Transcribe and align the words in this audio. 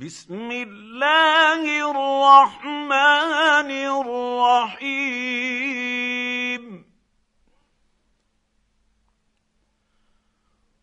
بسم 0.00 0.50
الله 0.50 1.62
الرحمن 1.90 3.70
الرحيم. 4.80 5.04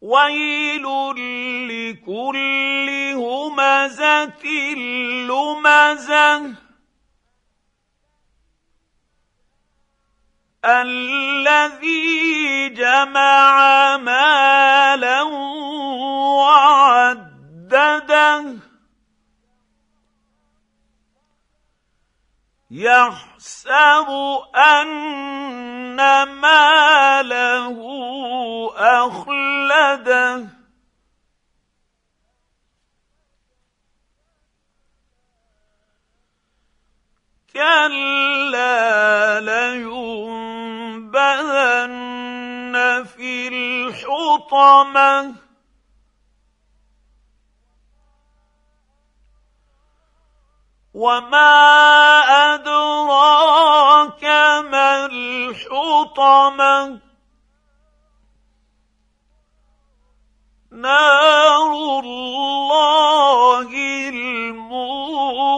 ويل 0.01 0.85
لكل 1.67 2.89
همزة 3.17 4.45
لمزة. 5.29 6.55
الذي 10.65 12.07
جمع 12.69 13.76
يحسب 22.71 24.07
أن 24.55 26.23
ماله 26.23 27.77
أخلده. 28.77 30.47
كلا 37.53 39.39
لينبذن 39.39 41.07
في 43.17 43.47
الحطمة. 43.47 45.46
وما 50.97 51.53
ادراك 52.53 54.23
ما 54.65 55.05
الحطمه؟ 55.05 56.99
نار 60.71 61.71
الله 62.03 63.69
الموقده. 64.09 65.57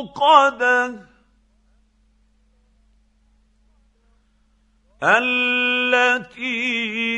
التي 5.03 6.49